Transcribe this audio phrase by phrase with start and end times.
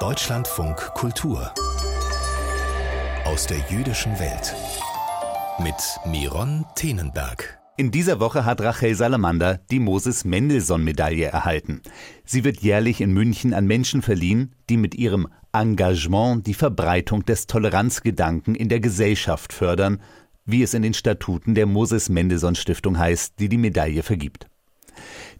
[0.00, 1.52] Deutschlandfunk Kultur
[3.24, 4.54] aus der jüdischen Welt
[5.58, 5.74] mit
[6.06, 7.58] Miron Tenenberg.
[7.76, 11.82] In dieser Woche hat Rachel Salamander die Moses Mendelssohn Medaille erhalten.
[12.24, 17.48] Sie wird jährlich in München an Menschen verliehen, die mit ihrem Engagement die Verbreitung des
[17.48, 20.00] Toleranzgedanken in der Gesellschaft fördern,
[20.44, 24.46] wie es in den Statuten der Moses Mendelssohn Stiftung heißt, die die Medaille vergibt.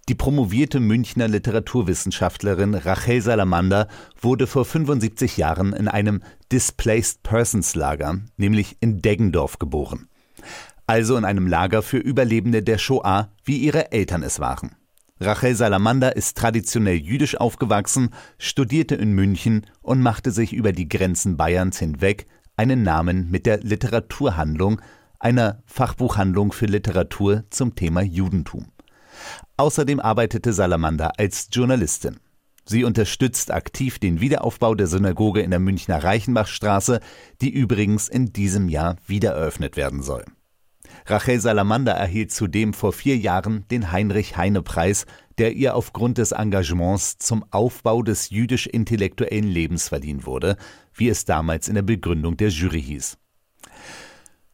[0.08, 3.88] Die promovierte Münchner Literaturwissenschaftlerin Rachel Salamander
[4.20, 10.08] wurde vor 75 Jahren in einem Displaced Persons Lager, nämlich in Deggendorf, geboren.
[10.86, 14.76] Also in einem Lager für Überlebende der Shoah, wie ihre Eltern es waren.
[15.20, 21.36] Rachel Salamander ist traditionell jüdisch aufgewachsen, studierte in München und machte sich über die Grenzen
[21.36, 24.80] Bayerns hinweg einen Namen mit der Literaturhandlung,
[25.18, 28.66] einer Fachbuchhandlung für Literatur zum Thema Judentum.
[29.56, 32.18] Außerdem arbeitete Salamander als Journalistin.
[32.64, 37.00] Sie unterstützt aktiv den Wiederaufbau der Synagoge in der Münchner Reichenbachstraße,
[37.40, 40.24] die übrigens in diesem Jahr wieder eröffnet werden soll.
[41.06, 45.06] Rachel Salamander erhielt zudem vor vier Jahren den Heinrich-Heine-Preis,
[45.38, 50.56] der ihr aufgrund des Engagements zum Aufbau des jüdisch-intellektuellen Lebens verliehen wurde,
[50.92, 53.16] wie es damals in der Begründung der Jury hieß.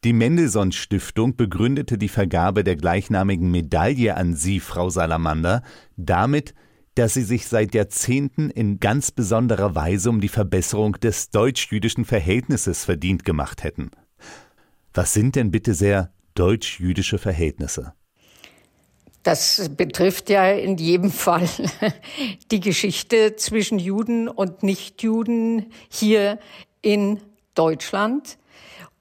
[0.03, 5.63] Die Mendelssohn Stiftung begründete die Vergabe der gleichnamigen Medaille an Sie, Frau Salamander,
[5.97, 6.53] damit,
[6.95, 12.85] dass sie sich seit Jahrzehnten in ganz besonderer Weise um die Verbesserung des deutsch-jüdischen Verhältnisses
[12.85, 13.91] verdient gemacht hätten.
[14.93, 17.93] Was sind denn bitte sehr deutsch-jüdische Verhältnisse?
[19.23, 21.49] Das betrifft ja in jedem Fall
[22.51, 26.39] die Geschichte zwischen Juden und Nichtjuden hier
[26.81, 27.19] in
[27.55, 28.37] Deutschland.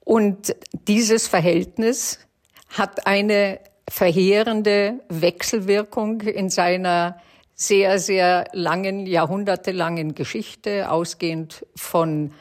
[0.05, 0.55] Und
[0.87, 2.21] dieses Verhältnis
[2.69, 7.21] hat eine verheerende Wechselwirkung in seiner
[7.55, 12.33] sehr, sehr langen, jahrhundertelangen Geschichte, ausgehend von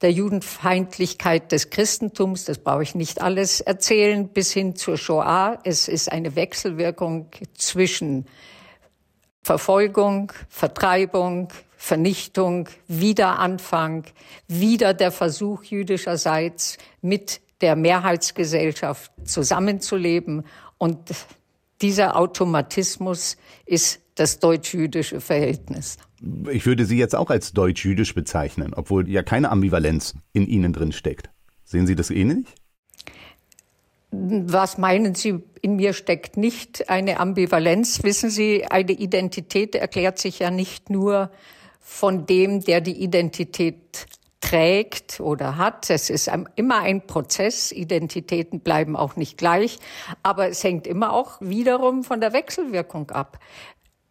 [0.00, 5.58] der Judenfeindlichkeit des Christentums, das brauche ich nicht alles erzählen, bis hin zur Shoah.
[5.64, 8.26] Es ist eine Wechselwirkung zwischen
[9.42, 11.48] Verfolgung, Vertreibung,
[11.80, 14.04] Vernichtung, Wiederanfang,
[14.48, 20.44] wieder der Versuch jüdischerseits mit der Mehrheitsgesellschaft zusammenzuleben.
[20.76, 20.98] Und
[21.80, 25.98] dieser Automatismus ist das deutsch-jüdische Verhältnis.
[26.50, 30.90] Ich würde Sie jetzt auch als deutsch-jüdisch bezeichnen, obwohl ja keine Ambivalenz in Ihnen drin
[30.90, 31.30] steckt.
[31.64, 32.46] Sehen Sie das ähnlich?
[34.10, 38.02] Was meinen Sie, in mir steckt nicht eine Ambivalenz?
[38.02, 41.30] Wissen Sie, eine Identität erklärt sich ja nicht nur
[41.88, 44.06] von dem, der die Identität
[44.40, 45.88] trägt oder hat.
[45.88, 47.72] Es ist immer ein Prozess.
[47.72, 49.78] Identitäten bleiben auch nicht gleich.
[50.22, 53.38] Aber es hängt immer auch wiederum von der Wechselwirkung ab.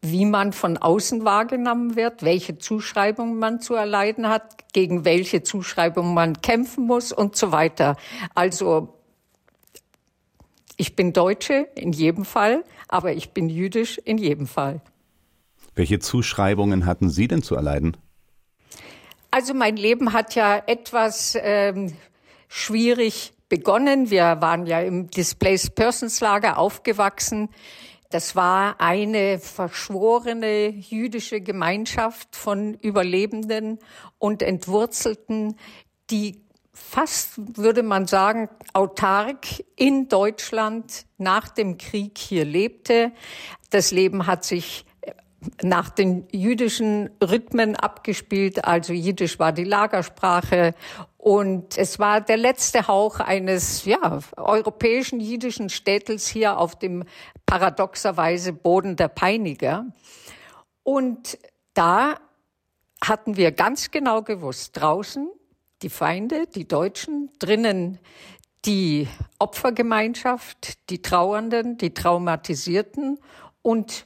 [0.02, 6.14] Wie man von außen wahrgenommen wird, welche Zuschreibungen man zu erleiden hat, gegen welche Zuschreibungen
[6.14, 7.96] man kämpfen muss und so weiter.
[8.34, 8.96] Also
[10.78, 14.82] ich bin Deutsche in jedem Fall, aber ich bin jüdisch in jedem Fall.
[15.78, 17.98] Welche Zuschreibungen hatten Sie denn zu erleiden?
[19.30, 21.94] Also mein Leben hat ja etwas ähm,
[22.48, 24.10] schwierig begonnen.
[24.10, 27.50] Wir waren ja im Displaced Persons Lager aufgewachsen.
[28.10, 33.78] Das war eine verschworene jüdische Gemeinschaft von Überlebenden
[34.18, 35.58] und Entwurzelten,
[36.10, 36.42] die
[36.74, 39.46] fast, würde man sagen, autark
[39.76, 43.12] in Deutschland nach dem Krieg hier lebte.
[43.70, 44.84] Das Leben hat sich
[45.62, 50.74] nach den jüdischen Rhythmen abgespielt, also Jiddisch war die Lagersprache
[51.18, 57.04] und es war der letzte Hauch eines ja, europäischen jiddischen Städtels hier auf dem
[57.46, 59.86] paradoxerweise Boden der Peiniger.
[60.84, 61.38] Und
[61.74, 62.16] da
[63.04, 65.30] hatten wir ganz genau gewusst, draußen
[65.82, 68.00] die Feinde, die Deutschen, drinnen
[68.66, 73.20] die Opfergemeinschaft, die Trauernden, die Traumatisierten
[73.62, 74.06] und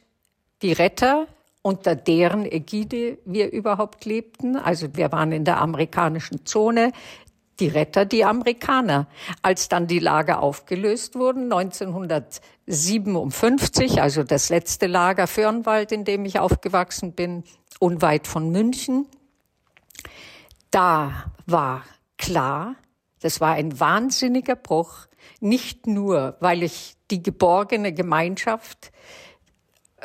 [0.62, 1.28] die Retter,
[1.62, 4.56] unter deren Ägide wir überhaupt lebten.
[4.56, 6.92] Also wir waren in der amerikanischen Zone.
[7.60, 9.06] Die Retter, die Amerikaner.
[9.44, 16.40] Als dann die Lager aufgelöst wurden, 1957, also das letzte Lager Fürnwald, in dem ich
[16.40, 17.44] aufgewachsen bin,
[17.80, 19.06] unweit von München,
[20.72, 21.84] da war
[22.18, 22.74] klar,
[23.20, 25.06] das war ein wahnsinniger Bruch,
[25.40, 28.92] nicht nur, weil ich die geborgene Gemeinschaft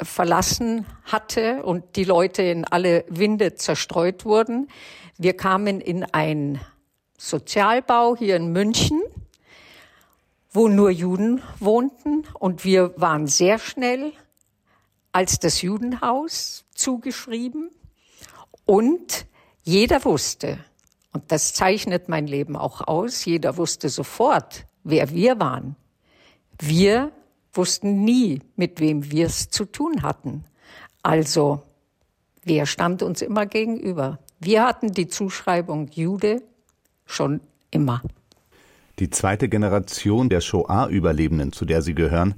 [0.02, 4.68] verlassen hatte und die Leute in alle Winde zerstreut wurden.
[5.18, 6.60] Wir kamen in ein
[7.18, 9.00] Sozialbau hier in München,
[10.52, 14.12] wo nur Juden wohnten und wir waren sehr schnell
[15.12, 17.70] als das Judenhaus zugeschrieben
[18.66, 19.26] Und
[19.62, 20.58] jeder wusste,
[21.12, 25.76] und das zeichnet mein Leben auch aus, jeder wusste sofort, wer wir waren.
[26.60, 27.12] Wir
[27.56, 30.44] wussten nie, mit wem wir es zu tun hatten.
[31.02, 31.62] Also,
[32.44, 34.18] wer stand uns immer gegenüber?
[34.40, 36.42] Wir hatten die Zuschreibung Jude
[37.04, 38.02] schon immer.
[38.98, 42.34] Die zweite Generation der Shoah-Überlebenden, zu der Sie gehören,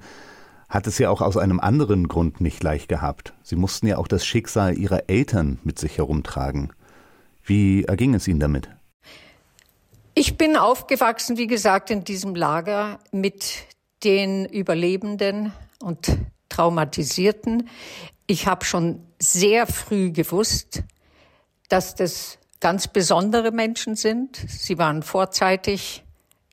[0.69, 3.33] hat es ja auch aus einem anderen Grund nicht leicht gehabt.
[3.43, 6.73] Sie mussten ja auch das Schicksal ihrer Eltern mit sich herumtragen.
[7.43, 8.69] Wie erging es Ihnen damit?
[10.15, 13.67] Ich bin aufgewachsen, wie gesagt, in diesem Lager mit
[14.05, 16.17] den Überlebenden und
[16.49, 17.69] Traumatisierten.
[18.27, 20.83] Ich habe schon sehr früh gewusst,
[21.69, 24.37] dass das ganz besondere Menschen sind.
[24.37, 26.05] Sie waren vorzeitig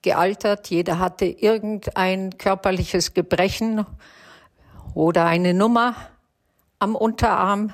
[0.02, 0.70] gealtert.
[0.70, 3.86] Jeder hatte irgendein körperliches Gebrechen
[4.94, 5.96] oder eine Nummer
[6.80, 7.74] am Unterarm.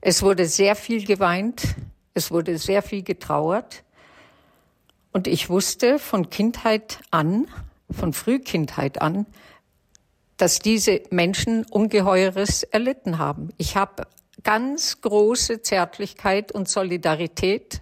[0.00, 1.62] Es wurde sehr viel geweint.
[2.14, 3.84] Es wurde sehr viel getrauert.
[5.12, 7.46] Und ich wusste von Kindheit an,
[7.92, 9.26] von Frühkindheit an,
[10.36, 13.50] dass diese Menschen Ungeheures erlitten haben.
[13.58, 14.04] Ich habe
[14.42, 17.80] ganz große Zärtlichkeit und Solidarität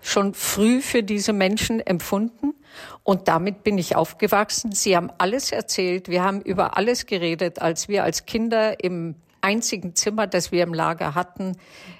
[0.00, 2.54] schon früh für diese Menschen empfunden.
[3.02, 4.72] Und damit bin ich aufgewachsen.
[4.72, 6.08] Sie haben alles erzählt.
[6.08, 10.74] Wir haben über alles geredet, als wir als Kinder im einzigen Zimmer, das wir im
[10.74, 11.56] Lager hatten,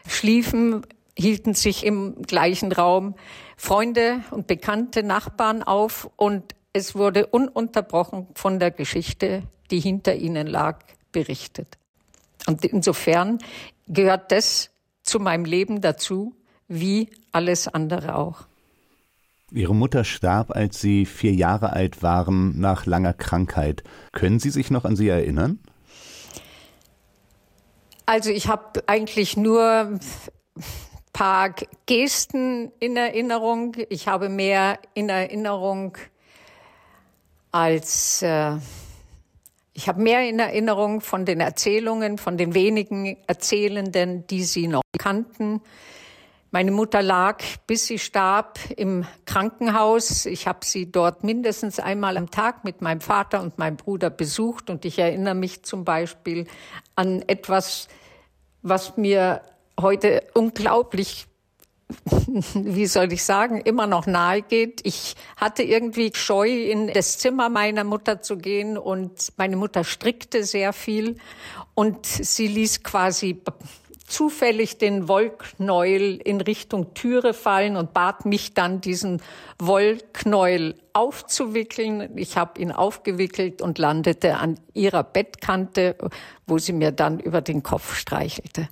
[0.06, 0.83] schliefen,
[1.17, 3.15] hielten sich im gleichen Raum
[3.56, 10.47] Freunde und bekannte Nachbarn auf und es wurde ununterbrochen von der Geschichte, die hinter ihnen
[10.47, 10.81] lag,
[11.12, 11.79] berichtet.
[12.47, 13.38] Und insofern
[13.87, 14.71] gehört das
[15.03, 16.35] zu meinem Leben dazu,
[16.69, 18.47] wie alles andere auch.
[19.53, 23.85] Ihre Mutter starb, als Sie vier Jahre alt waren, nach langer Krankheit.
[24.11, 25.61] Können Sie sich noch an sie erinnern?
[28.05, 30.00] Also ich habe eigentlich nur
[31.12, 31.55] paar
[31.87, 33.77] Gesten in Erinnerung.
[33.91, 35.97] Ich habe mehr in Erinnerung
[37.55, 38.56] als äh,
[39.75, 44.83] ich habe mehr in Erinnerung von den Erzählungen, von den wenigen Erzählenden, die sie noch
[44.99, 45.61] kannten.
[46.51, 50.27] Meine Mutter lag, bis sie starb, im Krankenhaus.
[50.27, 54.69] Ich habe sie dort mindestens einmal am Tag mit meinem Vater und meinem Bruder besucht.
[54.69, 56.49] Und ich erinnere mich zum Beispiel
[56.97, 57.87] an etwas,
[58.62, 59.43] was mir
[59.81, 61.27] heute unglaublich
[62.55, 64.81] wie soll ich sagen, immer noch nahe geht.
[64.85, 70.44] Ich hatte irgendwie Scheu, in das Zimmer meiner Mutter zu gehen und meine Mutter strickte
[70.44, 71.17] sehr viel
[71.75, 73.41] und sie ließ quasi
[74.06, 79.23] zufällig den Wollknäuel in Richtung Türe fallen und bat mich dann, diesen
[79.58, 82.17] Wollknäuel aufzuwickeln.
[82.17, 85.96] Ich habe ihn aufgewickelt und landete an ihrer Bettkante,
[86.46, 88.69] wo sie mir dann über den Kopf streichelte.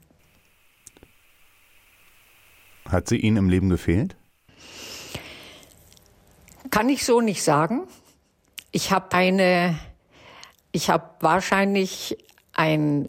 [2.88, 4.16] Hat sie Ihnen im Leben gefehlt?
[6.70, 7.82] Kann ich so nicht sagen.
[8.70, 9.78] Ich habe eine,
[10.72, 12.16] ich habe wahrscheinlich
[12.52, 13.08] ein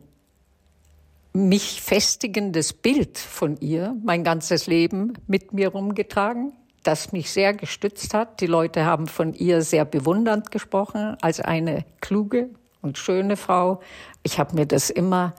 [1.34, 6.54] mich festigendes Bild von ihr mein ganzes Leben mit mir rumgetragen,
[6.84, 8.40] das mich sehr gestützt hat.
[8.40, 12.50] Die Leute haben von ihr sehr bewundernd gesprochen als eine kluge
[12.82, 13.82] und schöne Frau.
[14.22, 15.34] Ich habe mir das immer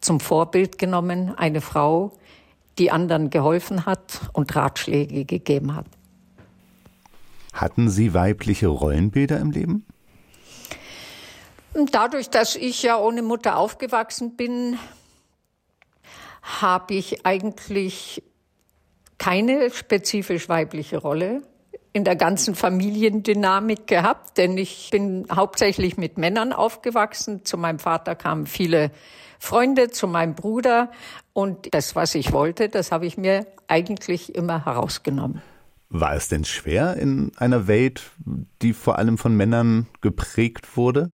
[0.00, 2.12] zum Vorbild genommen, eine Frau,
[2.78, 5.86] die anderen geholfen hat und Ratschläge gegeben hat.
[7.52, 9.86] Hatten Sie weibliche Rollenbilder im Leben?
[11.92, 14.78] Dadurch, dass ich ja ohne Mutter aufgewachsen bin,
[16.42, 18.22] habe ich eigentlich
[19.18, 21.42] keine spezifisch weibliche Rolle
[21.92, 27.44] in der ganzen Familiendynamik gehabt, denn ich bin hauptsächlich mit Männern aufgewachsen.
[27.44, 28.90] Zu meinem Vater kamen viele
[29.38, 30.90] Freunde, zu meinem Bruder
[31.32, 35.42] und das, was ich wollte, das habe ich mir eigentlich immer herausgenommen.
[35.90, 38.10] War es denn schwer in einer Welt,
[38.60, 41.10] die vor allem von Männern geprägt wurde?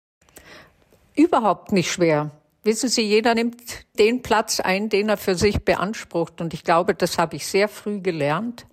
[1.16, 2.32] Überhaupt nicht schwer.
[2.64, 3.62] Wissen Sie, jeder nimmt
[4.00, 6.40] den Platz ein, den er für sich beansprucht.
[6.40, 8.66] Und ich glaube, das habe ich sehr früh gelernt.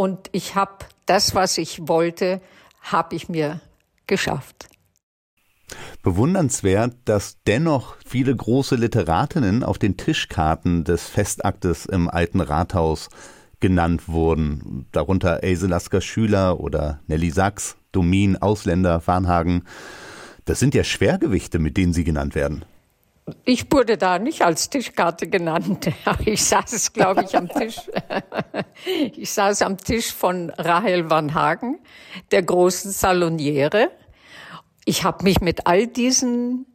[0.00, 2.40] Und ich habe das, was ich wollte,
[2.80, 3.60] habe ich mir
[4.06, 4.70] geschafft.
[6.02, 13.10] Bewundernswert, dass dennoch viele große Literatinnen auf den Tischkarten des Festaktes im alten Rathaus
[13.60, 14.86] genannt wurden.
[14.90, 19.64] Darunter Else Lasker Schüler oder Nelly Sachs, Domin, Ausländer, Farnhagen.
[20.46, 22.64] Das sind ja Schwergewichte, mit denen sie genannt werden.
[23.44, 25.90] Ich wurde da nicht als Tischkarte genannt.
[26.24, 27.76] Ich saß, glaube ich, am Tisch.
[28.84, 31.78] Ich saß am Tisch von Rahel Van Hagen,
[32.30, 33.90] der großen Saloniere.
[34.84, 36.66] Ich habe mich mit all diesen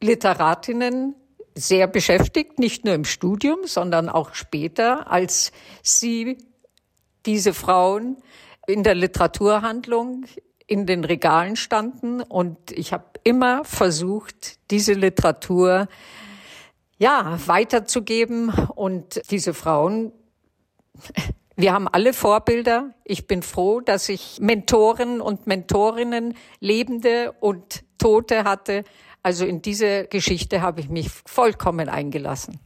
[0.00, 1.14] Literatinnen
[1.54, 6.38] sehr beschäftigt, nicht nur im Studium, sondern auch später, als sie
[7.26, 8.16] diese Frauen
[8.66, 10.24] in der Literaturhandlung
[10.68, 15.88] in den Regalen standen und ich habe immer versucht, diese Literatur
[16.98, 20.12] ja weiterzugeben und diese Frauen
[21.56, 22.94] wir haben alle Vorbilder.
[23.02, 28.84] Ich bin froh, dass ich Mentoren und Mentorinnen, Lebende und Tote hatte.
[29.24, 32.60] Also in diese Geschichte habe ich mich vollkommen eingelassen.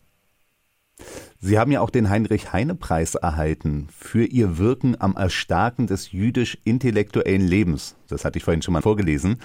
[1.45, 7.97] Sie haben ja auch den Heinrich-Heine-Preis erhalten für Ihr Wirken am Erstarken des jüdisch-intellektuellen Lebens.
[8.09, 9.41] Das hatte ich vorhin schon mal vorgelesen.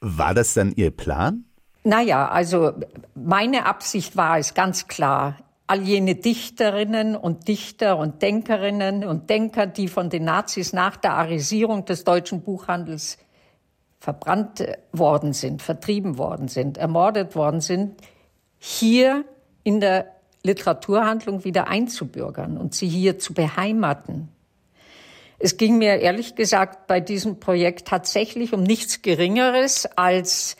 [0.00, 1.44] War das dann Ihr Plan?
[1.84, 2.72] Naja, also
[3.14, 9.66] meine Absicht war es ganz klar, all jene Dichterinnen und Dichter und Denkerinnen und Denker,
[9.66, 13.18] die von den Nazis nach der Arisierung des deutschen Buchhandels
[14.00, 18.00] verbrannt worden sind, vertrieben worden sind, ermordet worden sind,
[18.58, 19.26] hier
[19.62, 20.11] in der
[20.44, 24.28] Literaturhandlung wieder einzubürgern und sie hier zu beheimaten.
[25.38, 30.56] Es ging mir ehrlich gesagt bei diesem Projekt tatsächlich um nichts Geringeres als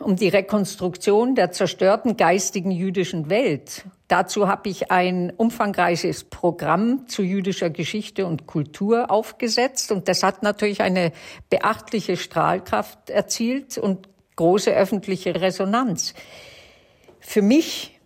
[0.00, 3.84] um die Rekonstruktion der zerstörten geistigen jüdischen Welt.
[4.06, 10.42] Dazu habe ich ein umfangreiches Programm zu jüdischer Geschichte und Kultur aufgesetzt und das hat
[10.42, 11.12] natürlich eine
[11.50, 16.14] beachtliche Strahlkraft erzielt und große öffentliche Resonanz.
[17.18, 17.97] Für mich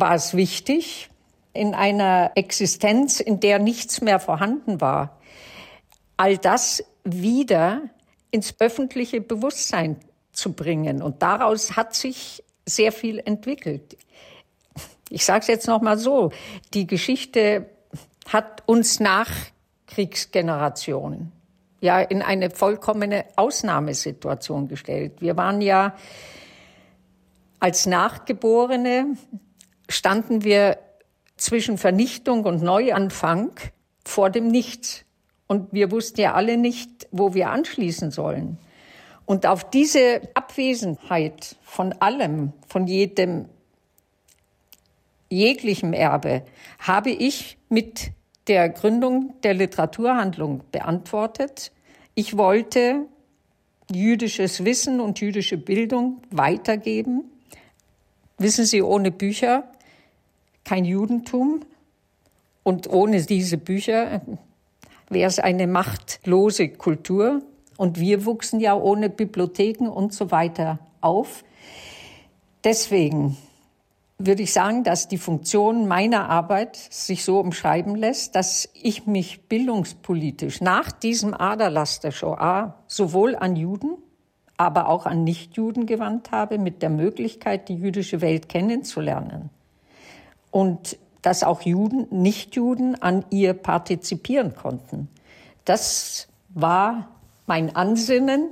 [0.00, 1.10] war es wichtig,
[1.52, 5.18] in einer Existenz, in der nichts mehr vorhanden war,
[6.16, 7.82] all das wieder
[8.30, 9.96] ins öffentliche Bewusstsein
[10.32, 11.02] zu bringen.
[11.02, 13.96] Und daraus hat sich sehr viel entwickelt.
[15.10, 16.30] Ich sage es jetzt noch mal so:
[16.74, 17.70] Die Geschichte
[18.28, 21.32] hat uns Nachkriegsgenerationen
[21.80, 25.20] ja in eine vollkommene Ausnahmesituation gestellt.
[25.20, 25.94] Wir waren ja
[27.60, 29.16] als Nachgeborene
[29.88, 30.78] standen wir
[31.36, 33.52] zwischen Vernichtung und Neuanfang
[34.04, 35.04] vor dem Nichts.
[35.46, 38.58] Und wir wussten ja alle nicht, wo wir anschließen sollen.
[39.24, 43.46] Und auf diese Abwesenheit von allem, von jedem
[45.30, 46.42] jeglichem Erbe,
[46.78, 48.10] habe ich mit
[48.46, 51.72] der Gründung der Literaturhandlung beantwortet.
[52.14, 53.06] Ich wollte
[53.92, 57.24] jüdisches Wissen und jüdische Bildung weitergeben.
[58.38, 59.70] Wissen Sie, ohne Bücher
[60.68, 61.60] kein Judentum
[62.62, 64.20] und ohne diese Bücher
[65.08, 67.40] wäre es eine machtlose Kultur.
[67.78, 71.42] Und wir wuchsen ja ohne Bibliotheken und so weiter auf.
[72.64, 73.38] Deswegen
[74.18, 79.48] würde ich sagen, dass die Funktion meiner Arbeit sich so umschreiben lässt, dass ich mich
[79.48, 83.96] bildungspolitisch nach diesem Aderlass der Shoah sowohl an Juden,
[84.58, 89.48] aber auch an Nichtjuden gewandt habe, mit der Möglichkeit, die jüdische Welt kennenzulernen.
[90.50, 95.08] Und dass auch Juden, Nichtjuden an ihr partizipieren konnten.
[95.64, 97.08] Das war
[97.46, 98.50] mein Ansinnen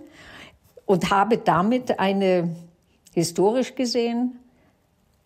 [0.85, 2.55] und habe damit eine,
[3.15, 4.38] historisch gesehen,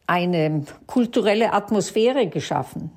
[0.07, 2.91] eine kulturelle Atmosphäre geschaffen,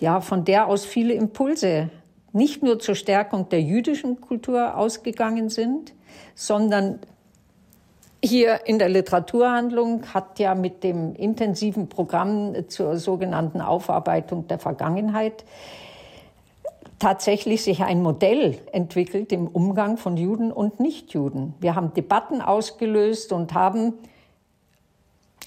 [0.00, 1.90] ja, von der aus viele Impulse
[2.32, 5.94] nicht nur zur Stärkung der jüdischen Kultur ausgegangen sind,
[6.34, 6.98] sondern
[8.24, 15.44] hier in der Literaturhandlung hat ja mit dem intensiven Programm zur sogenannten Aufarbeitung der Vergangenheit
[17.00, 21.54] tatsächlich sich ein Modell entwickelt im Umgang von Juden und Nichtjuden.
[21.58, 23.94] Wir haben Debatten ausgelöst und haben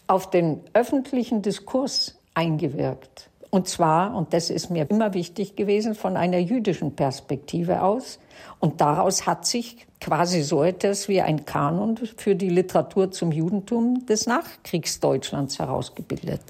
[0.07, 3.29] auf den öffentlichen Diskurs eingewirkt.
[3.55, 8.19] Und zwar, und das ist mir immer wichtig gewesen, von einer jüdischen Perspektive aus.
[8.59, 14.05] Und daraus hat sich quasi so etwas wie ein Kanon für die Literatur zum Judentum
[14.07, 16.41] des Nachkriegsdeutschlands herausgebildet.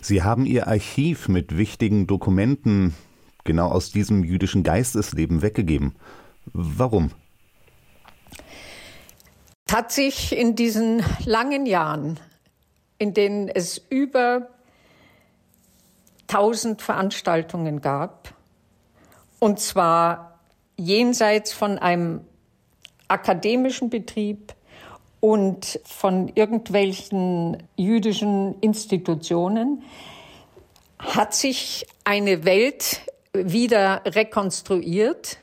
[0.00, 2.94] Sie haben Ihr Archiv mit wichtigen Dokumenten
[3.44, 5.94] genau aus diesem jüdischen Geistesleben weggegeben.
[6.54, 7.10] Warum?
[9.70, 12.18] Hat sich in diesen langen Jahren,
[12.98, 14.48] in denen es über
[16.26, 18.34] tausend Veranstaltungen gab,
[19.38, 20.38] und zwar
[20.76, 22.20] jenseits von einem
[23.08, 24.54] akademischen Betrieb
[25.20, 29.82] und von irgendwelchen jüdischen Institutionen
[30.98, 35.38] hat sich eine Welt wieder rekonstruiert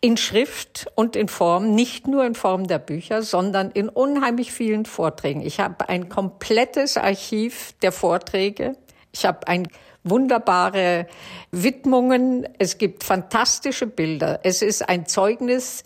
[0.00, 4.84] in Schrift und in Form, nicht nur in Form der Bücher, sondern in unheimlich vielen
[4.84, 5.40] Vorträgen.
[5.40, 8.76] Ich habe ein komplettes Archiv der Vorträge.
[9.12, 9.66] Ich habe ein
[10.04, 11.06] wunderbare
[11.50, 12.48] Widmungen.
[12.58, 14.40] Es gibt fantastische Bilder.
[14.44, 15.82] Es ist ein Zeugnis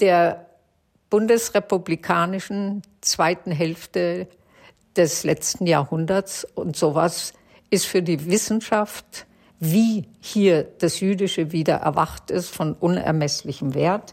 [0.00, 0.46] der
[1.10, 4.28] bundesrepublikanischen zweiten Hälfte
[4.96, 6.46] des letzten Jahrhunderts.
[6.54, 7.34] Und sowas
[7.68, 9.26] ist für die Wissenschaft,
[9.64, 14.12] wie hier das Jüdische wieder erwacht ist, von unermesslichem Wert.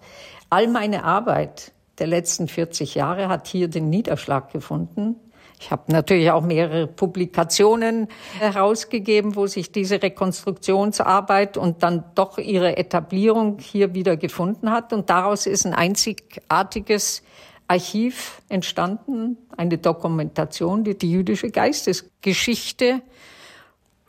[0.51, 5.15] All meine Arbeit der letzten 40 Jahre hat hier den Niederschlag gefunden.
[5.59, 12.77] Ich habe natürlich auch mehrere Publikationen herausgegeben, wo sich diese Rekonstruktionsarbeit und dann doch ihre
[12.77, 14.93] Etablierung hier wieder gefunden hat.
[14.93, 17.23] Und daraus ist ein einzigartiges
[17.67, 23.01] Archiv entstanden, eine Dokumentation, die die jüdische Geistesgeschichte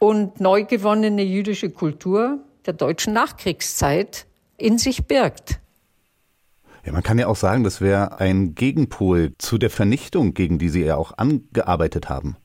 [0.00, 4.26] und neu gewonnene jüdische Kultur der deutschen Nachkriegszeit
[4.56, 5.60] in sich birgt.
[6.84, 10.70] Ja, man kann ja auch sagen, das wäre ein Gegenpol zu der Vernichtung, gegen die
[10.70, 12.36] Sie ja auch angearbeitet haben.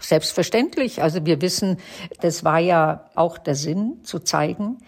[0.00, 1.02] Selbstverständlich.
[1.02, 1.78] Also wir wissen,
[2.20, 4.78] das war ja auch der Sinn, zu zeigen,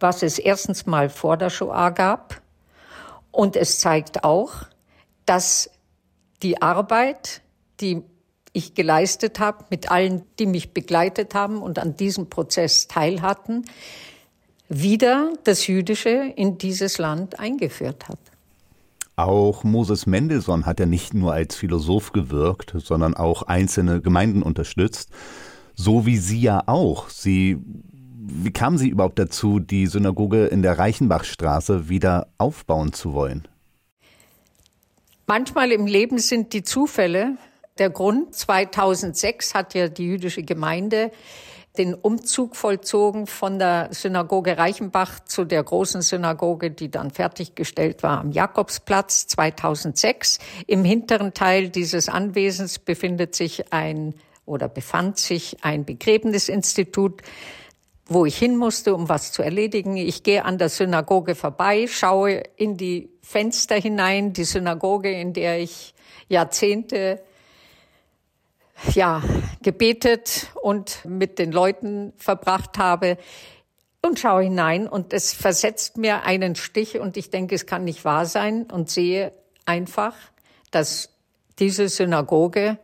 [0.00, 2.42] was es erstens mal vor der Shoah gab.
[3.30, 4.52] Und es zeigt auch,
[5.24, 5.70] dass
[6.42, 7.40] die Arbeit,
[7.80, 8.02] die
[8.54, 13.66] ich geleistet habe, mit allen, die mich begleitet haben und an diesem Prozess teilhatten,
[14.68, 18.18] wieder das Jüdische in dieses Land eingeführt hat.
[19.16, 25.10] Auch Moses Mendelssohn hat ja nicht nur als Philosoph gewirkt, sondern auch einzelne Gemeinden unterstützt.
[25.74, 27.10] So wie Sie ja auch.
[27.10, 27.58] Sie,
[28.16, 33.46] wie kamen Sie überhaupt dazu, die Synagoge in der Reichenbachstraße wieder aufbauen zu wollen?
[35.26, 37.36] Manchmal im Leben sind die Zufälle
[37.78, 38.34] der Grund.
[38.34, 41.10] 2006 hat ja die jüdische Gemeinde
[41.76, 48.20] den Umzug vollzogen von der Synagoge Reichenbach zu der großen Synagoge, die dann fertiggestellt war
[48.20, 50.38] am Jakobsplatz 2006.
[50.68, 54.14] Im hinteren Teil dieses Anwesens befindet sich ein
[54.46, 57.22] oder befand sich ein Begräbnisinstitut
[58.06, 59.96] wo ich hin musste, um was zu erledigen.
[59.96, 65.58] Ich gehe an der Synagoge vorbei, schaue in die Fenster hinein, die Synagoge, in der
[65.58, 65.94] ich
[66.28, 67.22] Jahrzehnte
[68.92, 69.22] ja,
[69.62, 73.18] gebetet und mit den Leuten verbracht habe
[74.02, 78.04] und schaue hinein und es versetzt mir einen Stich und ich denke, es kann nicht
[78.04, 79.32] wahr sein und sehe
[79.64, 80.14] einfach,
[80.70, 81.10] dass
[81.58, 82.78] diese Synagoge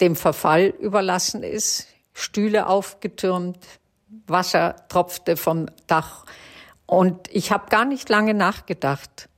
[0.00, 3.58] dem Verfall überlassen ist, Stühle aufgetürmt,
[4.26, 6.24] Wasser tropfte vom Dach.
[6.86, 9.28] Und ich habe gar nicht lange nachgedacht.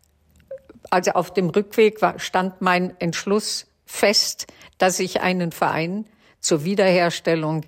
[0.91, 4.47] Also auf dem Rückweg stand mein Entschluss fest,
[4.79, 6.07] dass ich einen Verein
[6.41, 7.65] zur Wiederherstellung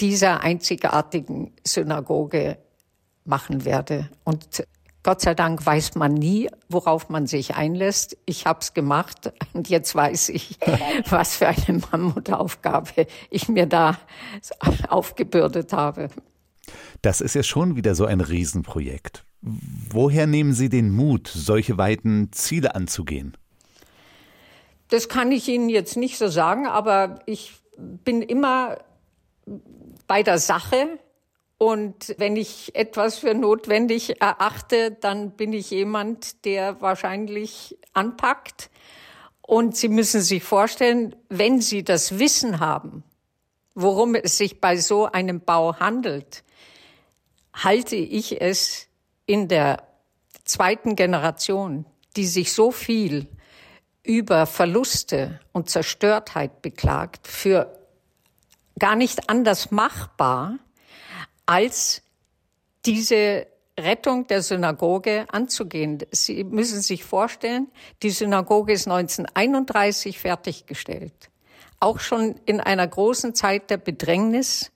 [0.00, 2.58] dieser einzigartigen Synagoge
[3.24, 4.08] machen werde.
[4.24, 4.64] Und
[5.02, 8.16] Gott sei Dank weiß man nie, worauf man sich einlässt.
[8.24, 10.58] Ich habe es gemacht und jetzt weiß ich,
[11.08, 13.98] was für eine Mammutaufgabe ich mir da
[14.88, 16.08] aufgebürdet habe.
[17.00, 19.24] Das ist ja schon wieder so ein Riesenprojekt.
[19.40, 23.36] Woher nehmen Sie den Mut, solche weiten Ziele anzugehen?
[24.92, 28.76] Das kann ich Ihnen jetzt nicht so sagen, aber ich bin immer
[30.06, 30.98] bei der Sache.
[31.56, 38.68] Und wenn ich etwas für notwendig erachte, dann bin ich jemand, der wahrscheinlich anpackt.
[39.40, 43.02] Und Sie müssen sich vorstellen, wenn Sie das Wissen haben,
[43.74, 46.44] worum es sich bei so einem Bau handelt,
[47.54, 48.88] halte ich es
[49.24, 49.84] in der
[50.44, 53.26] zweiten Generation, die sich so viel
[54.04, 57.78] über Verluste und Zerstörtheit beklagt, für
[58.78, 60.58] gar nicht anders machbar,
[61.46, 62.02] als
[62.84, 63.46] diese
[63.78, 65.98] Rettung der Synagoge anzugehen.
[66.10, 67.68] Sie müssen sich vorstellen,
[68.02, 71.30] die Synagoge ist 1931 fertiggestellt.
[71.80, 74.70] Auch schon in einer großen Zeit der Bedrängnis.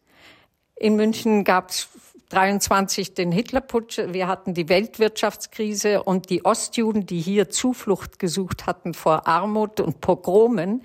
[0.76, 1.88] In München gab es
[2.28, 8.94] 23 den Hitlerputsch, wir hatten die Weltwirtschaftskrise und die Ostjuden, die hier Zuflucht gesucht hatten
[8.94, 10.82] vor Armut und Pogromen,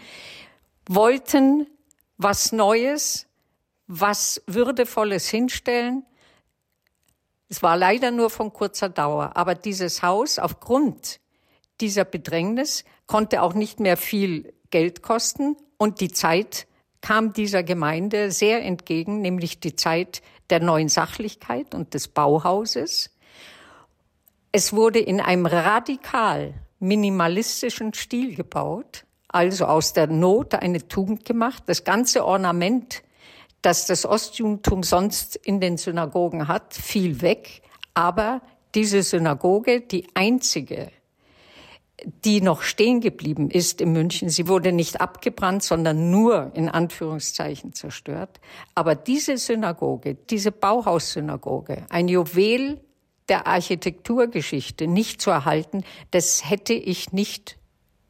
[0.87, 1.67] wollten
[2.17, 3.27] was Neues,
[3.87, 6.05] was Würdevolles hinstellen.
[7.49, 11.19] Es war leider nur von kurzer Dauer, aber dieses Haus aufgrund
[11.81, 16.67] dieser Bedrängnis konnte auch nicht mehr viel Geld kosten und die Zeit
[17.01, 23.09] kam dieser Gemeinde sehr entgegen, nämlich die Zeit der neuen Sachlichkeit und des Bauhauses.
[24.51, 31.63] Es wurde in einem radikal minimalistischen Stil gebaut, also aus der Not eine Tugend gemacht.
[31.67, 33.01] Das ganze Ornament,
[33.61, 37.61] das das Ostjudentum sonst in den Synagogen hat, fiel weg.
[37.93, 38.41] Aber
[38.75, 40.91] diese Synagoge, die einzige
[42.25, 44.29] die noch stehen geblieben ist in München.
[44.29, 48.39] Sie wurde nicht abgebrannt, sondern nur in Anführungszeichen zerstört.
[48.75, 52.79] Aber diese Synagoge, diese Bauhaussynagoge, ein Juwel
[53.29, 57.57] der Architekturgeschichte nicht zu erhalten, das hätte ich nicht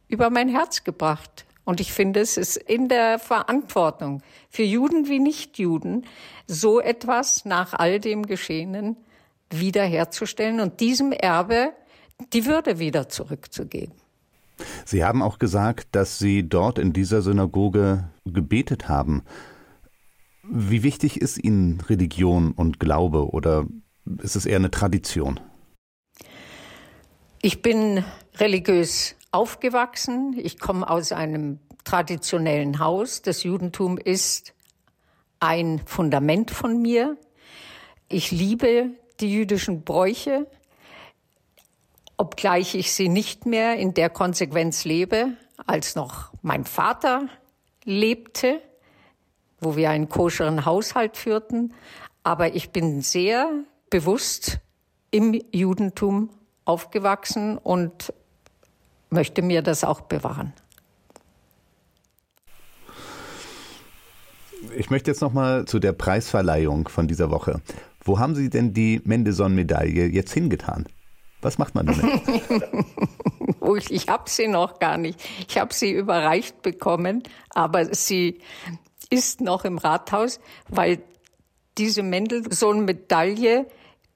[0.07, 1.45] über mein Herz gebracht.
[1.63, 6.05] Und ich finde, es ist in der Verantwortung für Juden wie Nichtjuden,
[6.47, 8.97] so etwas nach all dem Geschehenen
[9.49, 11.73] wiederherzustellen und diesem Erbe
[12.33, 13.95] die Würde wieder zurückzugeben.
[14.85, 19.23] Sie haben auch gesagt, dass Sie dort in dieser Synagoge gebetet haben.
[20.43, 23.65] Wie wichtig ist Ihnen Religion und Glaube oder
[24.21, 25.39] ist es eher eine Tradition?
[27.41, 28.03] Ich bin
[28.37, 30.35] religiös aufgewachsen.
[30.37, 33.21] Ich komme aus einem traditionellen Haus.
[33.21, 34.53] Das Judentum ist
[35.39, 37.17] ein Fundament von mir.
[38.09, 40.47] Ich liebe die jüdischen Bräuche,
[42.21, 45.29] obgleich ich sie nicht mehr in der Konsequenz lebe,
[45.65, 47.27] als noch mein Vater
[47.83, 48.61] lebte,
[49.59, 51.73] wo wir einen koscheren Haushalt führten.
[52.21, 53.49] Aber ich bin sehr
[53.89, 54.59] bewusst
[55.09, 56.29] im Judentum
[56.63, 58.13] aufgewachsen und
[59.09, 60.53] möchte mir das auch bewahren.
[64.77, 67.61] Ich möchte jetzt noch mal zu der Preisverleihung von dieser Woche.
[68.03, 70.85] Wo haben Sie denn die Mendelssohn-Medaille jetzt hingetan?
[71.41, 72.05] Was macht man damit?
[73.89, 75.19] ich habe sie noch gar nicht.
[75.47, 78.39] Ich habe sie überreicht bekommen, aber sie
[79.09, 81.01] ist noch im Rathaus, weil
[81.77, 83.65] diese Mendelssohn-Medaille,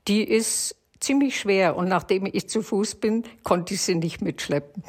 [0.07, 4.83] die ist ziemlich schwer und nachdem ich zu Fuß bin, konnte ich sie nicht mitschleppen.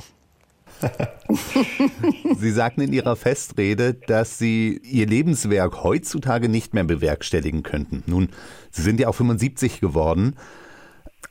[2.39, 8.03] Sie sagten in Ihrer Festrede, dass Sie Ihr Lebenswerk heutzutage nicht mehr bewerkstelligen könnten.
[8.07, 8.29] Nun,
[8.71, 10.37] Sie sind ja auch 75 geworden,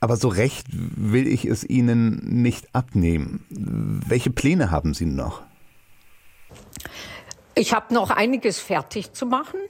[0.00, 3.44] aber so recht will ich es Ihnen nicht abnehmen.
[3.50, 5.42] Welche Pläne haben Sie noch?
[7.54, 9.60] Ich habe noch einiges fertig zu machen.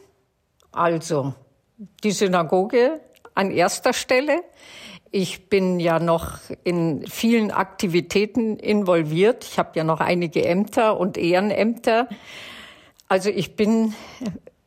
[0.73, 1.35] Also
[2.03, 3.01] die Synagoge
[3.35, 4.41] an erster Stelle.
[5.12, 9.45] Ich bin ja noch in vielen Aktivitäten involviert.
[9.45, 12.09] Ich habe ja noch einige Ämter und Ehrenämter.
[13.09, 13.95] Also ich bin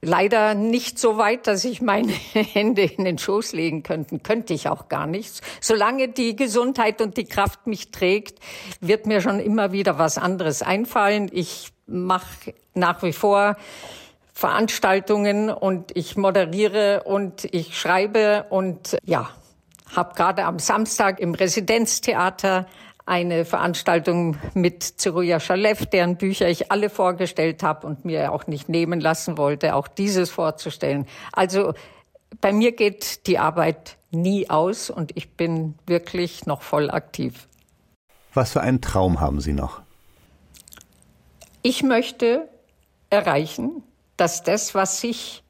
[0.01, 4.19] leider nicht so weit, dass ich meine Hände in den Schoß legen könnte.
[4.19, 5.41] Könnte ich auch gar nicht.
[5.61, 8.39] Solange die Gesundheit und die Kraft mich trägt,
[8.81, 11.29] wird mir schon immer wieder was anderes einfallen.
[11.31, 13.57] Ich mache nach wie vor
[14.33, 19.29] Veranstaltungen und ich moderiere und ich schreibe und ja,
[19.93, 22.67] habe gerade am Samstag im Residenztheater
[23.09, 28.69] eine Veranstaltung mit Zeruja Schalev, deren Bücher ich alle vorgestellt habe und mir auch nicht
[28.69, 31.07] nehmen lassen wollte, auch dieses vorzustellen.
[31.31, 31.73] Also
[32.39, 37.47] bei mir geht die Arbeit nie aus und ich bin wirklich noch voll aktiv.
[38.35, 39.81] Was für einen Traum haben Sie noch?
[41.63, 42.47] Ich möchte
[43.09, 43.83] erreichen,
[44.17, 45.43] dass das, was ich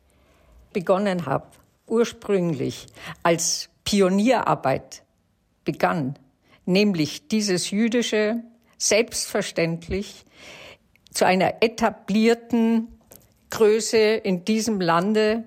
[0.71, 1.47] begonnen habe,
[1.87, 2.87] ursprünglich
[3.21, 5.03] als Pionierarbeit
[5.65, 6.17] begann,
[6.69, 8.43] nämlich dieses jüdische
[8.77, 10.23] selbstverständlich
[11.11, 12.87] zu einer etablierten
[13.49, 15.43] Größe in diesem Lande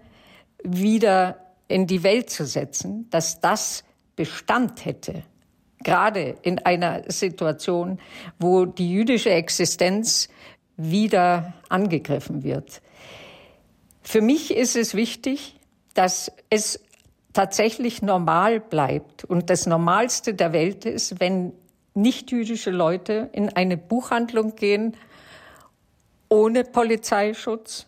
[0.64, 3.84] wieder in die Welt zu setzen, dass das
[4.16, 5.22] Bestand hätte,
[5.82, 8.00] gerade in einer Situation,
[8.38, 10.28] wo die jüdische Existenz
[10.76, 12.82] wieder angegriffen wird.
[14.02, 15.56] Für mich ist es wichtig,
[15.94, 16.80] dass es
[17.32, 21.52] tatsächlich normal bleibt und das Normalste der Welt ist, wenn
[21.94, 24.96] nichtjüdische Leute in eine Buchhandlung gehen
[26.28, 27.86] ohne Polizeischutz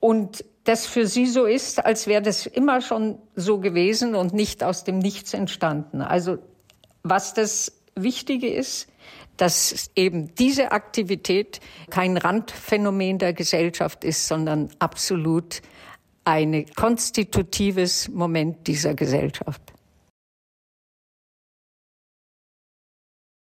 [0.00, 4.62] und das für sie so ist, als wäre das immer schon so gewesen und nicht
[4.62, 6.02] aus dem Nichts entstanden.
[6.02, 6.38] Also
[7.02, 8.88] was das Wichtige ist,
[9.36, 15.62] dass eben diese Aktivität kein Randphänomen der Gesellschaft ist, sondern absolut
[16.24, 19.60] ein konstitutives Moment dieser Gesellschaft.